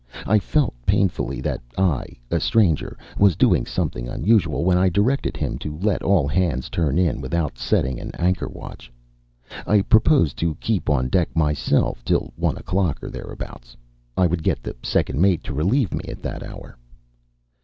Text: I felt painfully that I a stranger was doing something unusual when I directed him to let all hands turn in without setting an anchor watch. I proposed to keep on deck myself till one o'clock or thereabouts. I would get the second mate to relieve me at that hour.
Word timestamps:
I 0.25 0.39
felt 0.39 0.73
painfully 0.87 1.41
that 1.41 1.61
I 1.77 2.05
a 2.31 2.39
stranger 2.39 2.97
was 3.19 3.35
doing 3.35 3.67
something 3.67 4.07
unusual 4.09 4.63
when 4.65 4.75
I 4.75 4.89
directed 4.89 5.37
him 5.37 5.59
to 5.59 5.77
let 5.77 6.01
all 6.01 6.27
hands 6.27 6.71
turn 6.71 6.97
in 6.97 7.21
without 7.21 7.59
setting 7.59 7.99
an 7.99 8.09
anchor 8.17 8.47
watch. 8.47 8.91
I 9.67 9.81
proposed 9.83 10.37
to 10.37 10.55
keep 10.55 10.89
on 10.89 11.09
deck 11.09 11.35
myself 11.35 12.03
till 12.03 12.33
one 12.35 12.57
o'clock 12.57 13.03
or 13.03 13.11
thereabouts. 13.11 13.77
I 14.17 14.25
would 14.25 14.41
get 14.41 14.63
the 14.63 14.75
second 14.81 15.21
mate 15.21 15.43
to 15.43 15.53
relieve 15.53 15.93
me 15.93 16.05
at 16.07 16.23
that 16.23 16.41
hour. 16.41 16.79